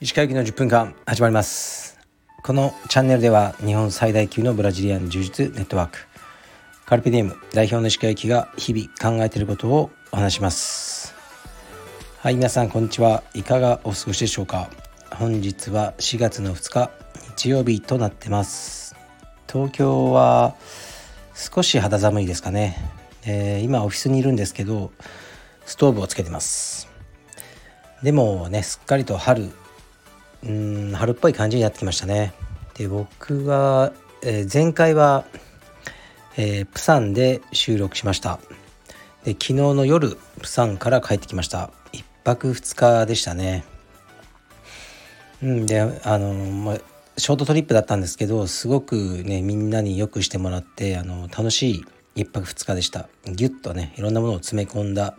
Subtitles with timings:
[0.00, 1.98] 石川行きの10分間始まります。
[2.42, 5.98] このチャンネルでは日本最大級のブラジリアン柔術ネットワーク。
[6.86, 11.14] カルピディエム代表の石川行きが日々考えていることをお話します。
[12.20, 13.22] はい皆さんこんにちは。
[13.34, 14.70] いかがお過ごしでしょうか。
[15.14, 16.90] 本日は4月の2日
[17.36, 18.96] 日曜日となってます。
[19.46, 20.54] 東京は
[21.34, 22.78] 少し肌寒いですかね、
[23.26, 24.92] えー、今オフィスにいるんですけど
[25.66, 26.88] ストーブをつけてます。
[28.02, 29.50] でもねすっかりと春
[30.44, 32.34] うん春っぽい感じになってきましたね。
[32.74, 35.24] で僕は、えー、前回は、
[36.36, 38.38] えー、プサンで収録しました。
[39.24, 41.70] で昨日の夜プサンから帰ってきました。
[41.92, 43.64] 1泊2日でしたね。
[45.42, 46.80] うんであの、まあ、
[47.16, 51.84] ショートトリップだったんですけどすごくねみんなによくしてもらってあの楽しい
[52.16, 53.08] 1泊2日でした。
[53.26, 55.16] ギュッとねいろんなものを詰め込んだ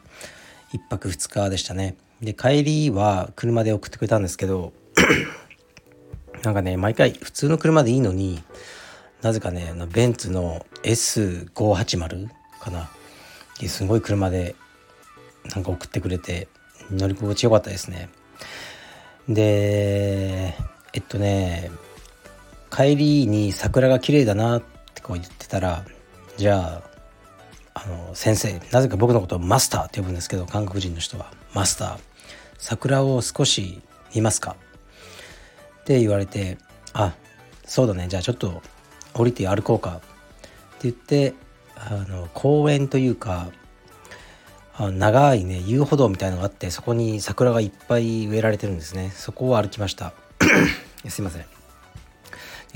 [0.73, 1.95] 1泊2日でしたね。
[2.21, 4.73] で帰りは車で送ってくれたんですけど
[6.43, 8.41] なんかね毎回普通の車でいいのに
[9.21, 12.89] なぜかねベンツの S580 かな？
[13.67, 14.55] すごい車で
[15.53, 16.47] なんか送ってくれて
[16.91, 18.09] 乗り心地よかったですね。
[19.27, 20.55] で
[20.93, 21.71] えっとね
[22.71, 25.85] 帰りに桜が綺麗だなってこう言ってたら
[26.37, 26.94] じゃあ
[27.85, 31.31] あの先生なぜか僕のことをマスターって呼ぶんですけど韓国人の人は。
[31.53, 31.97] マスター。
[32.57, 33.81] 桜を少し
[34.13, 34.55] 見ますか？
[35.81, 36.57] って言われて
[36.93, 37.13] あ
[37.65, 38.07] そうだね。
[38.07, 38.61] じゃあちょっと
[39.13, 39.97] 降りて歩こうか。
[39.97, 40.03] って
[40.83, 41.33] 言って
[41.75, 43.49] あの公園というか
[44.77, 49.11] あ長いね遊歩道みたいのがあってそこに桜がいっぱい植えられてるんですね。
[49.13, 50.13] そこを歩きました。
[51.07, 51.45] すいません。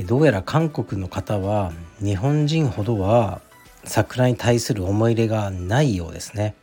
[0.06, 3.42] どうやら韓国の方は日本人ほどは
[3.84, 6.56] 桜に対する思い入れがないようですね。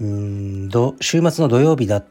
[0.00, 2.06] うん週末の土曜日だっ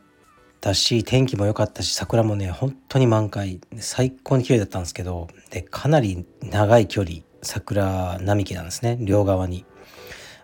[0.60, 3.62] たし天気も良かったし桜もね本当に満開。
[3.80, 8.98] 最高に綺麗だったんですけどでかなり長い距離桜並木なんですね。
[9.00, 9.66] 両側に。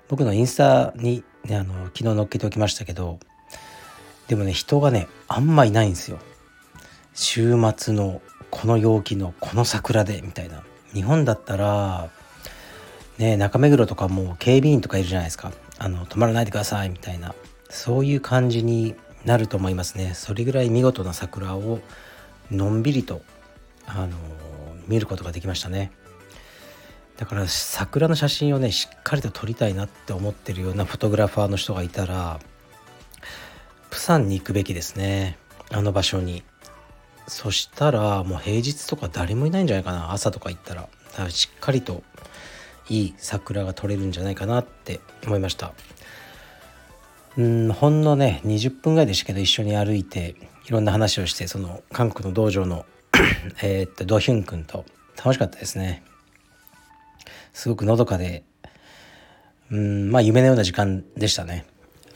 [0.08, 3.20] 僕のインスタに、ね、あの昨日載っけておきましたけど
[4.28, 6.20] でもね人がねあんまいないんですよ。
[7.14, 10.64] 週末のこの陽気のこの桜でみたいな。
[10.94, 12.12] 日本だったら
[13.18, 15.52] ね中目黒とかも警備員とかいるじゃないですか。
[15.78, 17.36] あの止まらないでくださいみたいな。
[17.70, 20.14] そういう感じになると思いますね。
[20.14, 21.80] それぐらい見事な桜を
[22.52, 23.22] のんびりと
[23.86, 24.16] あの
[24.88, 25.92] 見ることができましたね。
[27.18, 32.40] だから桜の写真をねしっかりと撮りたいなって思ってるようなフォトグラファーの人がいたら
[33.90, 35.38] プサンに行くべきですね。
[35.72, 36.44] あの場所に。
[37.28, 40.12] そしたらもう平日とか誰もいないんじゃないかな。
[40.12, 40.90] 朝とか行ったら。
[41.18, 42.04] らしっかりと
[42.90, 45.74] いい桜が撮れるんじゃないかなって思いました。
[47.38, 50.36] うんほんのね20分ぐらいでしたけど一緒に歩いて
[50.68, 52.86] いろんな話をしてその韓国の道場の
[53.64, 54.86] えっとドヒュン君と
[55.18, 56.04] 楽しかったですね。
[57.54, 58.44] すごくのどかで
[59.72, 61.66] うんまあ夢のような時間でしたね。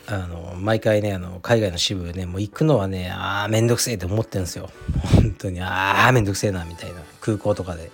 [0.10, 4.70] あの毎回ねあの海外の支部ねもう行くのはねああめんどくせえって思ってるんですよ。
[5.16, 7.92] 本当にああめんどくせえなみたいな空港とかで。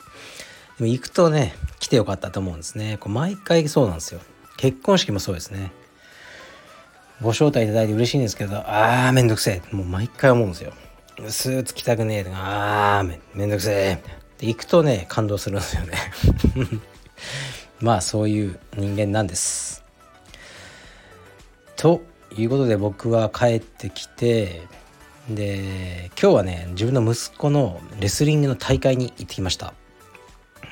[0.83, 4.21] も行くとね来てよかったと思うんですねこう毎回そうなんですよ
[4.57, 5.71] 結婚式もそうですね
[7.23, 9.75] ご招待いただいて嬉しいんですけど、あーめんどくせえ。
[9.75, 10.73] もう毎回思うんですよ。
[11.29, 14.03] スーツ着たくねえとか、あーめめんどくせえ。
[14.39, 15.93] で、行くとね、感動するんですよね。
[17.79, 19.83] まあ、そういう人間なんです。
[21.77, 22.01] と
[22.35, 24.67] いうことで僕は帰ってきて、
[25.29, 29.73] で、今日はね、自分の息子のレスリングの大会に行ってきました。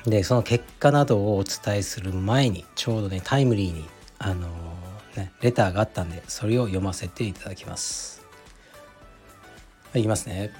[0.06, 3.84] で、その結果などをお伝えする前に、ちょうどね、タイムリーに、
[4.18, 4.48] あの
[5.16, 8.22] ね、レターがあったんでそれを読ませていただきます。
[9.92, 10.52] はい、いきますね。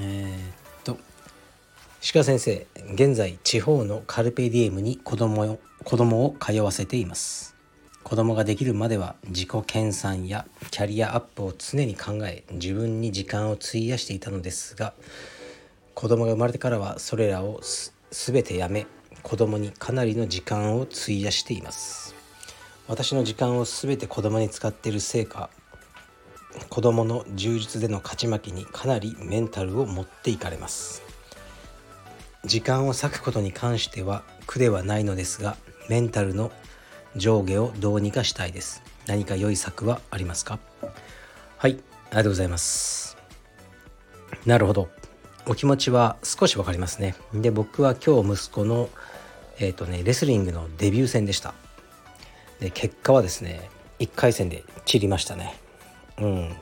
[0.00, 0.42] えー、っ
[0.84, 0.98] と
[2.12, 7.54] 鹿先生現在地方のカルペディエムに子供を子供を通わせています。
[8.02, 14.94] 子供ができるまでは自己研鑽やキャリアアップを常に考え自分に時間を費やしていたのですが
[15.94, 17.60] 子供が生まれてからはそれらを
[18.10, 18.86] 全てやめ
[19.22, 22.14] 子供にかなりの時間を費やしています。
[22.88, 25.50] 私の時間を全て子供に使っているせいか
[26.68, 31.02] 子供の充実での勝ち負けにかなりメンタルを持っていかれます。
[32.44, 35.56] 時間を割くことに関しては苦ではないのですが
[35.88, 36.50] メンタルの
[37.14, 38.82] 上下をどうにかしたいです。
[39.06, 40.58] 何か良い策はありますか？
[41.58, 43.16] はいありがとうございます。
[44.46, 44.88] なるほど。
[45.46, 47.14] お気持ちは少しわかりますね。
[47.34, 48.88] で僕は今日息子の
[49.58, 51.54] えっ、ー、とねレスリングのデビュー戦でした。
[52.60, 55.54] で結果はですね1回戦で散りましたね。
[56.18, 56.56] うん。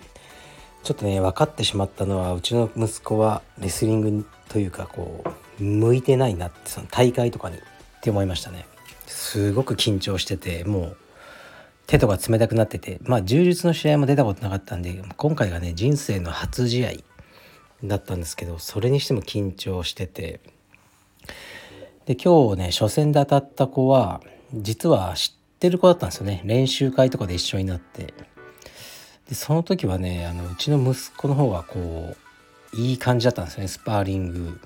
[0.85, 5.25] ちょっとね分かってしまったのはうちの息子はレスリングというかこ
[5.61, 7.61] う向いてないなってその大会とかにっ
[8.01, 8.67] て思いましたね。
[9.07, 10.97] すごく緊張しててもう
[11.87, 16.91] 手とか冷たくなっててまあ柔術の試合も出たことなかったんで今回がね人生の初試合
[17.85, 20.41] だったんですけどそれにしても緊張してて。
[22.07, 24.23] で今日ね初戦で当たった子は
[24.55, 26.41] 実は知ってる子だったんですよね。
[26.45, 28.15] 練習会とかで一緒になって。
[29.29, 32.17] でその時はねあのうちの息子の方がこ
[32.73, 34.61] ういい感じだったんですよねスパーリング。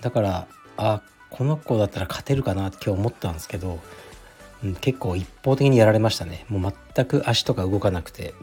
[0.00, 3.78] だからあこの子だったら勝てるかなって今日思ったんですけど、
[4.64, 6.44] うん、結構一方的にやられましたね。
[6.48, 8.34] もう全く足とか動かなくて。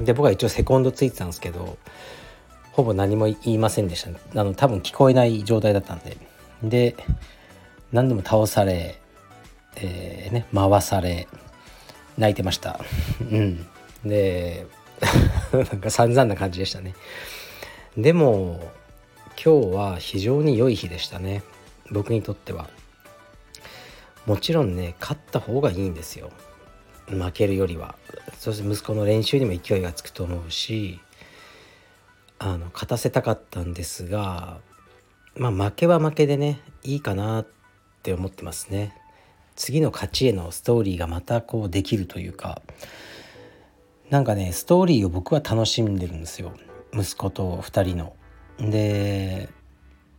[0.00, 1.78] で僕は一応セコンドついてたんですけど
[2.76, 6.18] ほぼ何も言いませんでした、ね、あの多分聞こえない状態だったんで。
[6.62, 6.94] で
[7.90, 9.00] 何度も倒され、
[9.76, 11.26] えー、ね、回され
[12.18, 12.78] 泣いてました。
[13.20, 13.66] うん。
[14.04, 14.66] で
[15.52, 16.94] なんか散々な感じでしたね。
[17.96, 18.60] でも
[19.42, 21.42] 今日は非常に良い日でしたね。
[21.90, 22.68] 僕にとっては。
[24.26, 26.30] もちろんね勝った方がいいんですよ。
[27.06, 27.94] 負けるよりは。
[28.38, 31.00] そして息子の練習にも勢いがつくと思うし
[32.38, 34.58] あの勝たせたかったんですが
[35.36, 37.46] まあ負けは負けでねいいかなっ
[38.02, 38.94] て思ってますね。
[39.56, 42.60] 次の勝ちへのストーリーがまたこうできるというか
[44.10, 46.52] なんかねストーリーを僕は楽しんでるんですよ。
[46.92, 48.16] 息子と2人の。
[48.58, 49.48] で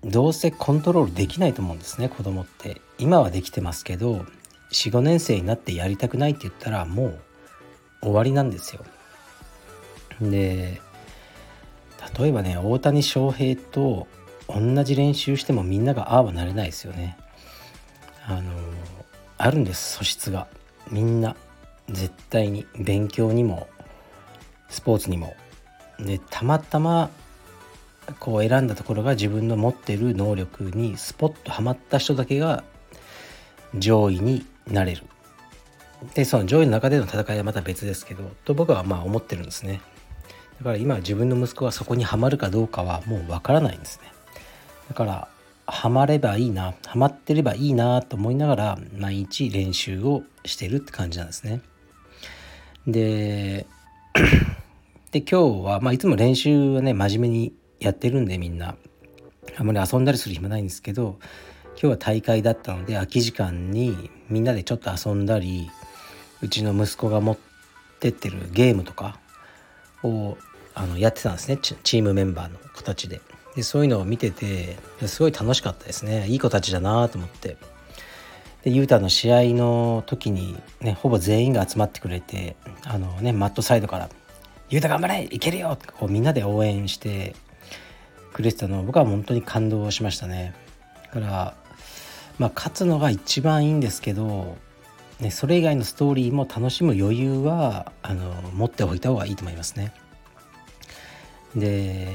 [0.04, 2.82] どうせコントロールできないと思うんですね子供って。
[3.00, 4.26] 今はできてますけど
[4.72, 7.20] 45年生になってやりたくないって言ったらもう
[8.02, 8.84] 終わりなんですよ。
[10.22, 10.82] で
[12.18, 14.08] 例えばね大谷翔平と
[14.48, 17.18] 同じ練習してもみんながああはなれないですよね。
[18.26, 18.52] あの
[19.38, 20.48] あるんです素質が。
[20.90, 21.36] みんな
[21.90, 23.68] 絶対に勉強にも
[24.70, 25.36] スポーツにも。
[26.00, 27.10] でたまたま
[28.20, 32.64] こう選んだところが自分の持ってる能力にスポッとはまった人だけが
[33.76, 35.04] 上位になれる。
[36.14, 39.82] でその上位の中での戦いはまた別ですけどと僕はまあ思ってるんですね。
[40.58, 44.12] だから今自分の息子がそこにはまるかどうかはもうわからないんですね。
[44.90, 45.28] だから
[45.66, 51.62] はまればいいなはまってればいいなと思いながら毎日練習をしてるって感じなんですね。
[52.88, 53.68] で
[55.12, 58.76] で今日は、まあ、いつも練習はね真面目にやってるんでみんな。
[59.56, 61.18] あんまり遊んだりする暇ないんですけど
[61.72, 65.70] 今日は大会だったので空き時間にみんなでちょっと遊んだり
[66.42, 67.38] うちの息子が持っ
[68.00, 69.20] てってるゲームとか
[70.04, 70.38] を
[70.80, 73.20] あのやってたんですねチームメンバーの子たちで
[73.56, 74.78] でそういうのを見てて
[75.08, 77.58] すごい楽しかったですねいい子たちだなと思って
[78.64, 84.10] で雄太の試合の時にねほぼ全員が集まってくれてあのねマットサイドから
[84.70, 87.36] 「雄太頑張れいけるよ!」ってこうみんなで応援して
[88.32, 90.54] くれてたのを僕は本当に感動しましたね
[91.08, 91.54] だから
[92.38, 94.58] まあ勝つのが一番いいんですけど
[95.20, 99.92] ね、それ以外のストーリーも楽しむ余裕はあの持っておいた方がいいと思いますね。
[101.58, 102.08] で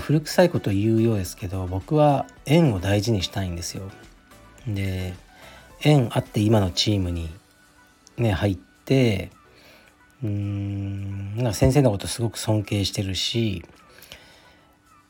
[0.00, 3.90] 古臭いこと言うようですけど僕は縁を大事にしたいんですよ。
[4.66, 5.14] で
[5.80, 7.30] 縁あって今のチームに
[8.16, 9.30] ね入って
[10.24, 13.64] うん先生のことすごく尊敬してるし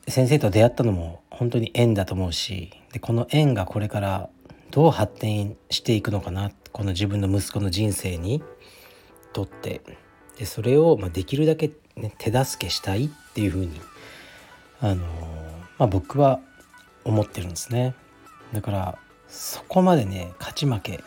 [0.07, 4.29] 先生と出会ったのも本当に縁だと思うしでこの縁がこれから
[4.71, 8.43] どう発展していくのかなこの自分の息子の人生に
[9.33, 9.81] とって
[10.37, 13.81] でそれをまできるだけ、ね、手助けしたいっていうふうに
[14.81, 15.05] あの、
[15.77, 16.39] まあ、僕は
[17.03, 17.95] 思ってるんですね。
[18.53, 21.03] だからそこまでね勝ち負け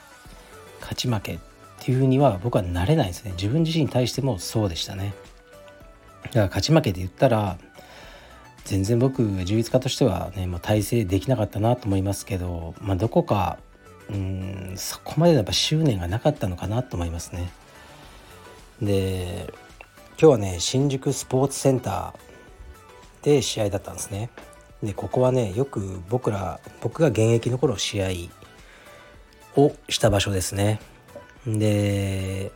[0.81, 1.39] 勝ち負けっ
[1.79, 3.33] ていうふうには僕はなれないですね。
[3.33, 5.15] 自分自身に対してもそうでしたね。
[6.25, 7.59] だから勝ち負けで言ったら
[8.65, 13.59] 全然僕充実家としてはね、まあ、体制できなかったなと思いますけど、まあ、どこか
[14.11, 17.51] うんそこまでやっぱ執念がなかったのかなと思いますね。
[18.83, 19.53] で
[20.21, 24.29] 今日はね新宿スポーツセンターで試合だったんですね。
[24.83, 28.09] でここはねよく僕ら僕が現役の頃試合
[29.57, 30.79] をした場所ですね。
[31.47, 32.53] で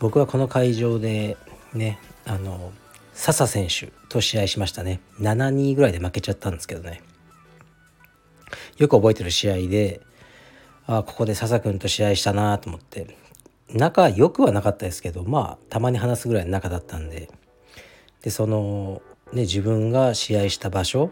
[0.00, 1.36] 僕はこの会場で
[1.72, 2.72] ねあの
[3.12, 7.00] 笹選手と試合しましたね7-2ぐらいで負けちゃったんですけどね
[8.76, 10.00] よく覚えてる試合で
[10.88, 13.16] あここで笹君と試合したなと思って
[13.72, 17.28] 仲良くはなかったですけどまあたまに話すぐらいの仲だったんで
[18.22, 21.10] でその、ね、自分が試合した場所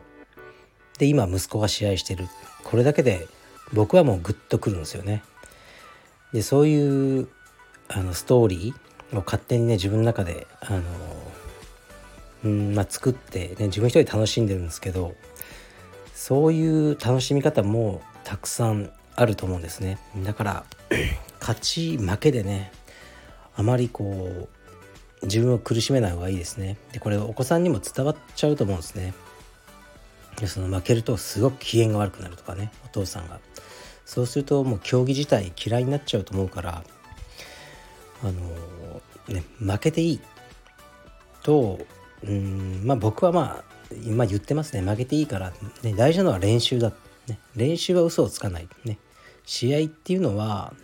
[0.99, 2.27] で今息子が試合してる
[2.65, 3.29] これだけで
[3.73, 5.23] 僕はもうグッとくるんですよね。
[6.33, 7.29] でそういう
[7.89, 10.83] あのストーリーを勝手にね自分の中であの
[12.45, 15.15] うんまあ、作って、ね、自分一人楽しんでるんですけど
[16.15, 19.99] そういう楽しみ方もたくさんあると思うんですね。
[20.19, 20.65] だから
[21.41, 22.73] 勝ち負けでね
[23.57, 24.49] あまりこ
[25.23, 26.77] う自分を苦しめない方がいいですね。
[26.93, 29.15] でこれお子さんにも伝わっちゃうと思うんですね。
[30.39, 33.41] でその負けるとすごく機嫌が悪くなるとかねお父さんが。
[34.05, 36.85] そうするともう競技自体嫌いになっちゃうと思うから
[38.23, 38.33] あの
[39.29, 40.21] ね負けていい
[41.43, 41.81] と
[42.23, 43.65] うんまあ僕はまあ
[44.05, 44.83] 今言ってますね。
[44.83, 46.93] 負けていいから、ね、大事なのは練習だ、
[47.29, 48.99] ね、練習は嘘をつかない、ね、
[49.47, 50.75] 試合っていうのは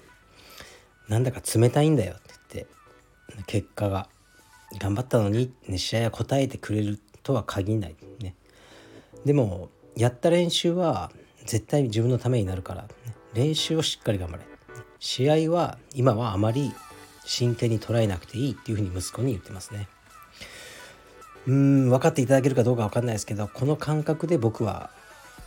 [1.09, 2.23] なんだか冷たいんだよって
[2.54, 4.09] 言って結果が
[4.78, 8.35] 頑張ったのに、ね、試合は答えてくれるとは限らない、ね、
[9.26, 11.11] でもやった練習は
[11.45, 12.88] 絶対自分のためになるから、ね、
[13.35, 14.45] 練習をしっかり頑張れ。
[15.00, 16.73] 試合は今はあまり
[17.25, 19.88] 真剣に捉えなくていいっていうふうに息子に言ってますね。
[21.47, 24.90] うん分かっていただけるかどうか分かんないですけどこの感覚で僕は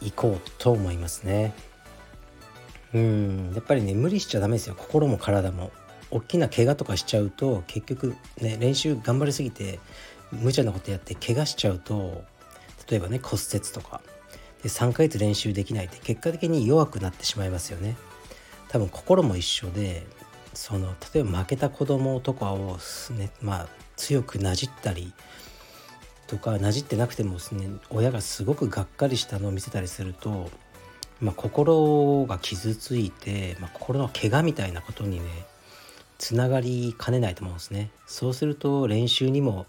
[0.02, 1.54] 行こうと思いますね。
[2.96, 3.52] うん。
[3.54, 4.76] やっぱりね無理しちゃダメですよ。
[4.76, 5.72] 心も体も。
[6.12, 9.80] 大きな怪我とかしちゃうと結局ね練習頑張りすぎて
[10.32, 12.24] 無茶なことやって怪我しちゃうと
[12.90, 14.02] 例えばね骨折とか。
[14.64, 17.98] で3ヶ月練習できないって結果的に弱くなってしまいますよね。
[18.70, 20.08] 多分心も一緒で
[20.54, 22.78] その例えば負けた子供とかを
[23.12, 25.14] ねまあ強くなじったり
[26.28, 30.50] とかなじってなくてもすね親がすごくがっかりしたのを見せたりすると、
[31.22, 35.26] まあ、心が傷ついて、まあ、心の怪我みたいなことにね
[36.18, 37.90] つながりかねないと思うんですね。
[38.06, 39.66] そうすると練習にも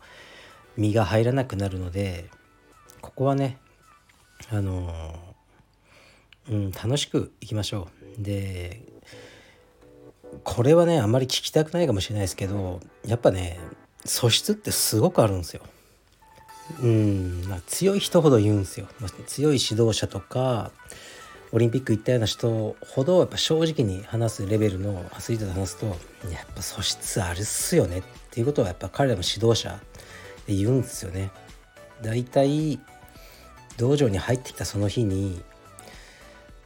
[0.77, 2.29] 身が入らなくなるので
[3.01, 3.59] ここはね
[4.51, 4.93] あの
[6.49, 7.89] うん、楽しくいきましょ
[8.21, 8.23] う。
[8.23, 8.83] で
[10.45, 13.59] これはねあんまり聞きたくないかもしれないですけどやっぱね
[14.05, 15.63] 素質ってすごくあるんですよ。
[16.81, 18.89] うん、まあ、強い人ほど言うんですよ、
[19.29, 20.73] 強い指導者とか
[21.57, 25.97] オリンピック行ったような人ほどやっぱ正直に話すレベルのアスリートと話すとやっ
[26.55, 29.81] ぱ素質あるっすよねっていうことはやっぱ彼らも指導者
[30.47, 31.31] で言うんですよね。
[32.03, 32.79] だいたい
[33.79, 35.43] 道場に入ってきたその日に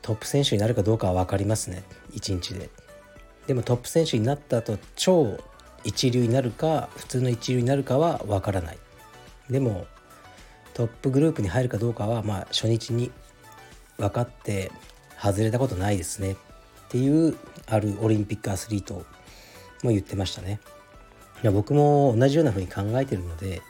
[0.02, 2.68] トップ選手になるかどうかは分かりますね一日で。
[3.46, 5.38] でもトップ選手になった後超
[5.84, 8.78] 一流になるか普通の一流になるかは分からない。
[9.48, 9.86] でも
[10.74, 13.12] トップグループに入るかどうかはまあ初日に
[14.00, 14.72] 分かって
[15.20, 16.36] 外れたことないですねっ
[16.88, 19.04] ていうあるオリンピックアスリート
[19.84, 20.60] も言ってましたね。
[21.42, 23.62] いや僕も同じような風に考えてるので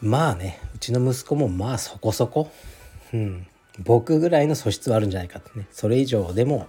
[0.00, 2.50] まあねうちの息子もまあそこそこ、
[3.12, 3.46] うん、
[3.84, 6.66] 僕ぐらいの素質はあるんじゃないかってねそれ以上でも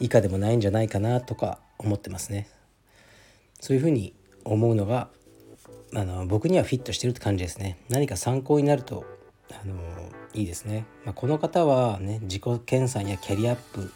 [0.00, 2.48] 以下でもないんじゃないかなとか思ってますね。
[3.60, 5.08] そういうふうに思うのが
[5.94, 9.04] あの僕にはフィットしてるって感じですね何か参考になると
[9.50, 9.74] あの
[10.36, 13.90] いいですね、まあ、この方はね自己研鑽やキャリアアップ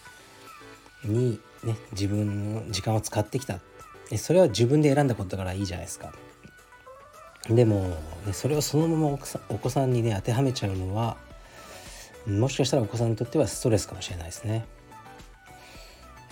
[1.04, 3.60] にね自分の時間を使ってきた。
[4.16, 6.12] それは自分で選んだことだからいいじゃないですか。
[7.48, 7.90] でも、
[8.26, 9.18] ね、それをそのまま
[9.48, 11.16] お子さんにね当てはめちゃうのは
[12.26, 14.64] もしかしたらお子さんにとってはストレスかもしれないですね。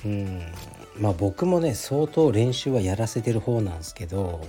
[0.05, 0.43] うん。
[0.99, 4.41] まあ僕もね相当練習はやらせてる方なんですけど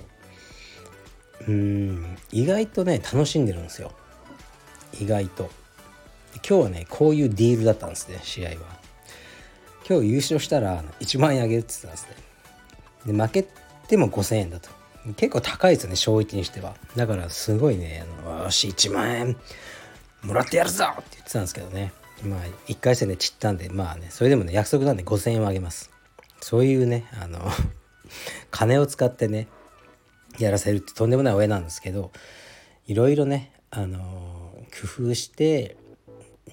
[1.46, 2.16] うん。
[2.32, 3.92] 意外とね楽しんでるんですよ。
[4.98, 5.50] 意外と。
[6.48, 8.56] 今日はねこういうディールだったんですね試合は。
[9.88, 12.06] 今日優勝したら1万円あげるって言ってたんです
[13.06, 13.12] ね。
[13.12, 13.48] で負け
[13.88, 14.68] ても5000円だと。
[15.16, 16.74] 結構高いですよね小1にしては。
[16.96, 19.36] だからすごいねあのよし1万円
[20.22, 21.92] もらってやるぞって言ってたんですけどね。
[22.22, 25.90] まあ1回戦で散ったんでまあねそれでもね約束なんで5000円をあげます。
[26.40, 27.40] そういうねあの
[28.50, 29.48] 金を使ってね
[30.38, 32.12] やらせるってとんでもない親なんですけど
[32.86, 34.39] いろいろね、あの
[34.80, 35.76] 工夫して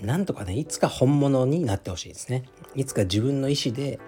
[0.01, 2.43] なんとかねいつか本物になってほしいですね。
[2.75, 3.99] いつか自分の意思で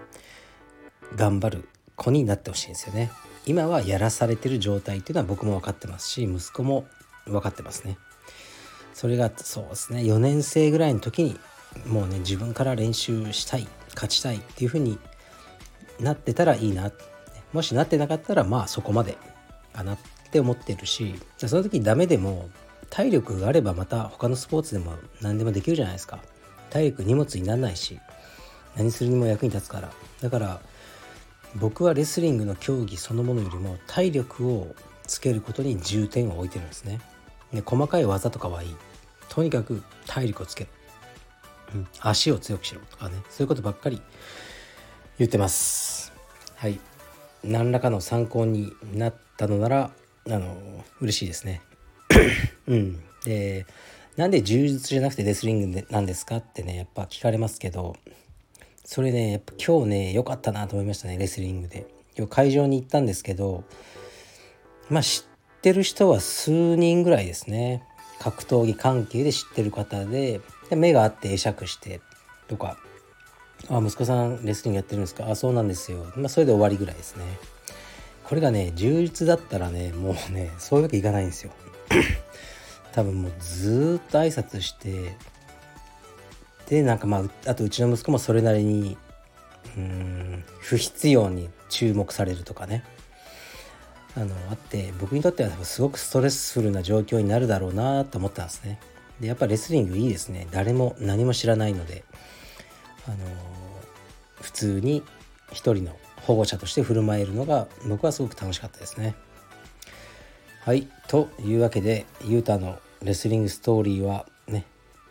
[1.16, 3.12] 頑張る子になってほしいんですよね。
[3.46, 6.86] 今はやらされてる状態っていうのは僕も分かってますし息子も
[7.26, 7.98] 分かってますね。
[8.94, 10.02] それがそうですね。
[10.02, 11.40] 4年生ぐらいの時に
[11.88, 15.00] もうね自分から練習したい勝ちたいっていう風に
[16.00, 16.92] なってたらいいな。
[17.54, 19.18] もしなってなかったらまあそこまで
[19.74, 19.98] かなっ
[20.32, 22.50] て思ってるしその時ダメでも
[22.90, 26.20] 体力があればまた他のスポーツでも何でもできるじゃないですか。
[26.70, 28.00] 体力荷物にならないし
[28.76, 29.92] 何するにも役に立つから。
[30.22, 30.60] だから
[31.56, 34.76] 僕はレスリングの競技そのものよりも体力を
[35.08, 37.02] つけることに重点を置いてるんですね。
[37.54, 38.76] で細かい技とかはいい。
[39.30, 40.70] とにかく体力をつける、
[41.76, 43.16] うん、足を強くしろとかね。
[43.30, 44.02] そういうことばっかり
[45.18, 46.12] 言ってます。
[46.56, 46.80] はい。
[47.44, 49.92] 何らかの参考になったのなら
[50.28, 51.62] あの嬉しいですね。
[52.68, 53.02] うん。
[53.26, 53.66] で
[54.16, 57.96] なんで柔術じゃなくてレスリングなんですかってねやっぱ聞かれますけど
[58.84, 61.88] それねやっぱ今日ね良かったなと思いましたねレスリングで。
[62.18, 63.64] 今日会場に行ったんですけど
[64.90, 65.26] まあ知
[65.58, 67.84] ってる人は数人ぐらいですね。
[68.20, 72.02] 格闘技関係で知ってる方でで目があって会釈して
[72.50, 72.78] とか
[73.70, 75.30] 「あ息子さんレスリングやってるんですか？
[75.30, 77.24] あそうなんですよ」まあそれで終わりぐらいですね。
[78.26, 81.52] これがね充実だったらねもうねそういうわけいかないんですよ。
[82.92, 85.16] 多分もうずっと挨拶して
[86.68, 88.98] でなんかまああとうちの息子もそれなりに
[89.78, 92.84] うん不必要に注目されるとかね。
[94.16, 98.80] あのあって僕にとってはすごくストレスフルな状況になるだろうなと思ったんですね。
[99.20, 100.48] でやっぱレスリングいいですね。
[100.52, 102.04] 誰も何も知らないので。
[103.08, 103.18] あの
[104.42, 105.04] 普通に
[105.52, 109.16] 一人の保護者として振る舞えるのが僕はすごく楽しかったですね。
[110.62, 110.88] はい。
[111.08, 114.66] というわけでユータのレスリングストーリーはね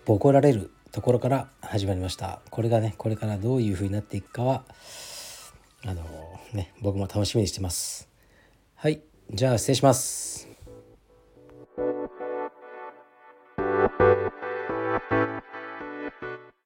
[0.05, 2.41] ボコられるところから始まりました。
[2.51, 4.65] これがねこれからどういう風になっていくかは
[5.85, 6.05] あの
[6.53, 8.09] ね僕も楽しみにしてます。
[8.75, 9.01] はい。
[9.31, 10.48] じゃあ失礼します。